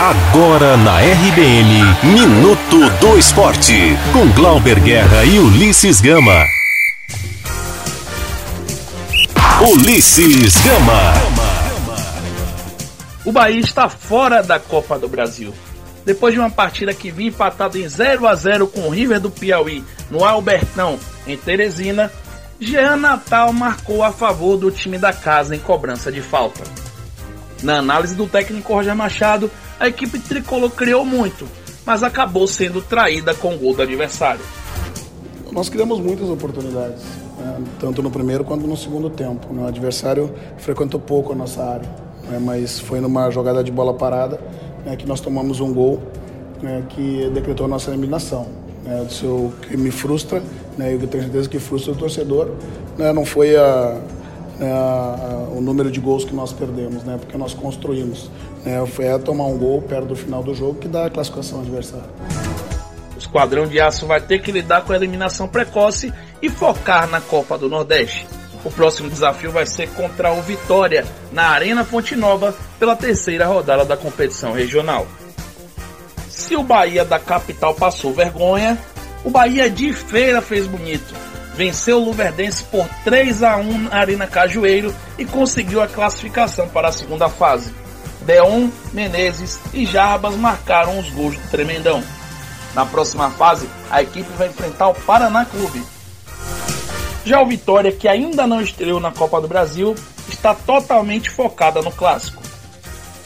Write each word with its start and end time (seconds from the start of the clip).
Agora 0.00 0.76
na 0.76 1.00
RBN, 1.00 1.82
Minuto 2.04 2.88
do 3.00 3.18
Esporte, 3.18 3.74
com 4.12 4.30
Glauber 4.30 4.78
Guerra 4.78 5.24
e 5.24 5.40
Ulisses 5.40 6.00
Gama. 6.00 6.46
Ulisses 9.60 10.54
Gama. 10.58 11.14
O 13.24 13.32
Bahia 13.32 13.58
está 13.58 13.88
fora 13.88 14.40
da 14.40 14.60
Copa 14.60 14.96
do 14.96 15.08
Brasil. 15.08 15.52
Depois 16.06 16.32
de 16.32 16.38
uma 16.38 16.48
partida 16.48 16.94
que 16.94 17.10
vinha 17.10 17.30
empatada 17.30 17.76
em 17.76 17.88
0 17.88 18.28
a 18.28 18.36
0 18.36 18.68
com 18.68 18.82
o 18.82 18.90
River 18.90 19.18
do 19.18 19.32
Piauí 19.32 19.82
no 20.12 20.24
Albertão, 20.24 20.96
em 21.26 21.36
Teresina, 21.36 22.12
Jean 22.60 22.98
Natal 22.98 23.52
marcou 23.52 24.04
a 24.04 24.12
favor 24.12 24.56
do 24.56 24.70
time 24.70 24.96
da 24.96 25.12
casa 25.12 25.56
em 25.56 25.58
cobrança 25.58 26.12
de 26.12 26.22
falta. 26.22 26.62
Na 27.62 27.78
análise 27.78 28.14
do 28.14 28.26
técnico 28.26 28.72
Roger 28.72 28.94
Machado, 28.94 29.50
a 29.80 29.88
equipe 29.88 30.18
tricolor 30.18 30.70
criou 30.70 31.04
muito, 31.04 31.46
mas 31.84 32.02
acabou 32.02 32.46
sendo 32.46 32.80
traída 32.80 33.34
com 33.34 33.54
o 33.54 33.58
gol 33.58 33.74
do 33.74 33.82
adversário. 33.82 34.40
Nós 35.50 35.68
criamos 35.68 35.98
muitas 35.98 36.28
oportunidades, 36.28 37.02
né? 37.38 37.64
tanto 37.80 38.02
no 38.02 38.10
primeiro 38.10 38.44
quanto 38.44 38.66
no 38.66 38.76
segundo 38.76 39.10
tempo. 39.10 39.52
Né? 39.52 39.62
O 39.62 39.66
adversário 39.66 40.32
frequentou 40.58 41.00
pouco 41.00 41.32
a 41.32 41.34
nossa 41.34 41.62
área, 41.64 41.88
né? 42.28 42.38
mas 42.40 42.78
foi 42.78 43.00
numa 43.00 43.30
jogada 43.30 43.64
de 43.64 43.72
bola 43.72 43.94
parada 43.94 44.38
né, 44.84 44.94
que 44.94 45.06
nós 45.06 45.20
tomamos 45.20 45.60
um 45.60 45.72
gol 45.72 46.00
né, 46.62 46.84
que 46.90 47.28
decretou 47.34 47.66
a 47.66 47.68
nossa 47.68 47.90
eliminação. 47.90 48.46
Né? 48.84 49.06
O 49.22 49.52
que 49.62 49.76
me 49.76 49.90
frustra, 49.90 50.42
né, 50.76 50.94
eu 50.94 51.06
tenho 51.06 51.24
certeza 51.24 51.48
que 51.48 51.58
frustra 51.58 51.92
o 51.92 51.96
torcedor, 51.96 52.52
né, 52.96 53.12
não 53.12 53.24
foi 53.24 53.56
a, 53.56 54.00
o 55.56 55.60
número 55.60 55.90
de 55.90 56.00
gols 56.00 56.24
que 56.24 56.34
nós 56.34 56.52
perdemos, 56.52 57.04
né, 57.04 57.16
porque 57.18 57.36
nós 57.38 57.54
construímos. 57.54 58.30
Né, 58.64 58.82
a 59.14 59.18
tomar 59.18 59.46
um 59.46 59.56
gol 59.56 59.80
perto 59.82 60.06
do 60.06 60.16
final 60.16 60.42
do 60.42 60.54
jogo 60.54 60.74
que 60.74 60.88
dá 60.88 61.06
a 61.06 61.10
classificação 61.10 61.60
adversária. 61.60 62.08
O 63.14 63.18
Esquadrão 63.18 63.66
de 63.66 63.80
Aço 63.80 64.06
vai 64.06 64.20
ter 64.20 64.40
que 64.40 64.52
lidar 64.52 64.82
com 64.82 64.92
a 64.92 64.96
eliminação 64.96 65.48
precoce 65.48 66.12
e 66.42 66.48
focar 66.48 67.08
na 67.08 67.20
Copa 67.20 67.56
do 67.56 67.68
Nordeste. 67.68 68.26
O 68.64 68.70
próximo 68.70 69.08
desafio 69.08 69.52
vai 69.52 69.66
ser 69.66 69.88
contra 69.90 70.32
o 70.32 70.42
Vitória, 70.42 71.06
na 71.32 71.48
Arena 71.48 71.84
Fonte 71.84 72.16
Nova, 72.16 72.54
pela 72.78 72.96
terceira 72.96 73.46
rodada 73.46 73.84
da 73.84 73.96
competição 73.96 74.52
regional. 74.52 75.06
Se 76.28 76.56
o 76.56 76.62
Bahia 76.62 77.04
da 77.04 77.18
capital 77.18 77.74
passou 77.74 78.12
vergonha, 78.12 78.78
o 79.24 79.30
Bahia 79.30 79.70
de 79.70 79.92
Feira 79.92 80.40
fez 80.40 80.66
bonito. 80.66 81.14
Venceu 81.58 82.00
o 82.00 82.04
Luverdense 82.04 82.62
por 82.62 82.88
3 83.02 83.42
a 83.42 83.56
1 83.56 83.78
na 83.78 83.96
Arena 83.96 84.28
Cajueiro 84.28 84.94
e 85.18 85.24
conseguiu 85.24 85.82
a 85.82 85.88
classificação 85.88 86.68
para 86.68 86.86
a 86.86 86.92
segunda 86.92 87.28
fase. 87.28 87.74
Deon, 88.20 88.68
Menezes 88.92 89.58
e 89.74 89.84
Jarbas 89.84 90.36
marcaram 90.36 91.00
os 91.00 91.10
gols 91.10 91.36
do 91.36 91.50
Tremendão. 91.50 92.00
Na 92.76 92.86
próxima 92.86 93.28
fase, 93.30 93.68
a 93.90 94.00
equipe 94.00 94.30
vai 94.38 94.46
enfrentar 94.46 94.86
o 94.86 94.94
Paraná 94.94 95.44
Clube. 95.46 95.82
Já 97.24 97.42
o 97.42 97.48
Vitória, 97.48 97.90
que 97.90 98.06
ainda 98.06 98.46
não 98.46 98.60
estreou 98.60 99.00
na 99.00 99.10
Copa 99.10 99.40
do 99.40 99.48
Brasil, 99.48 99.96
está 100.28 100.54
totalmente 100.54 101.28
focada 101.28 101.82
no 101.82 101.90
clássico. 101.90 102.40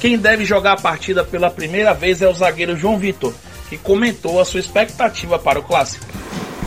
Quem 0.00 0.18
deve 0.18 0.44
jogar 0.44 0.74
a 0.74 0.82
partida 0.82 1.24
pela 1.24 1.48
primeira 1.48 1.94
vez 1.94 2.20
é 2.20 2.28
o 2.28 2.34
zagueiro 2.34 2.76
João 2.76 2.98
Vitor, 2.98 3.32
que 3.70 3.78
comentou 3.78 4.38
a 4.38 4.44
sua 4.44 4.60
expectativa 4.60 5.38
para 5.38 5.58
o 5.58 5.62
clássico. 5.62 6.04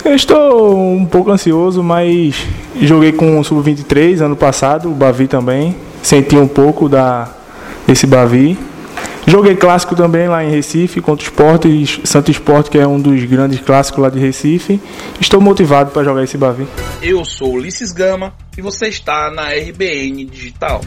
Eu 0.03 0.15
estou 0.15 0.75
um 0.75 1.05
pouco 1.05 1.31
ansioso, 1.31 1.83
mas 1.83 2.35
joguei 2.81 3.11
com 3.11 3.39
o 3.39 3.43
Sub-23 3.43 4.21
ano 4.21 4.35
passado, 4.35 4.89
o 4.89 4.95
Bavi 4.95 5.27
também. 5.27 5.75
Senti 6.01 6.35
um 6.35 6.47
pouco 6.47 6.89
da, 6.89 7.29
desse 7.85 8.07
Bavi. 8.07 8.57
Joguei 9.27 9.55
clássico 9.55 9.95
também 9.95 10.27
lá 10.27 10.43
em 10.43 10.49
Recife 10.49 10.99
contra 10.99 11.23
o 11.23 11.27
Sport, 11.27 11.65
Santo 12.03 12.31
Esporte, 12.31 12.71
que 12.71 12.77
é 12.77 12.87
um 12.87 12.99
dos 12.99 13.23
grandes 13.25 13.59
clássicos 13.59 14.01
lá 14.01 14.09
de 14.09 14.19
Recife. 14.19 14.81
Estou 15.19 15.39
motivado 15.39 15.91
para 15.91 16.03
jogar 16.03 16.23
esse 16.23 16.37
Bavi. 16.37 16.67
Eu 17.01 17.23
sou 17.23 17.53
Ulisses 17.53 17.91
Gama 17.91 18.33
e 18.57 18.61
você 18.61 18.87
está 18.87 19.29
na 19.29 19.49
RBN 19.49 20.25
Digital. 20.25 20.81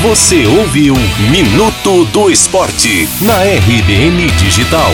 Você 0.00 0.46
ouviu 0.46 0.94
Minuto 1.30 2.04
do 2.06 2.30
Esporte 2.30 3.08
na 3.20 3.42
RBN 3.42 4.30
Digital. 4.38 4.92